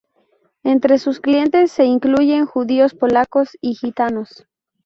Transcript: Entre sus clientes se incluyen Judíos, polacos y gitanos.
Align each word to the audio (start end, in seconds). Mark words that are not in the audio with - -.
Entre 0.63 0.97
sus 0.97 1.19
clientes 1.19 1.71
se 1.71 1.83
incluyen 1.85 2.47
Judíos, 2.47 2.95
polacos 2.95 3.55
y 3.61 3.75
gitanos. 3.75 4.47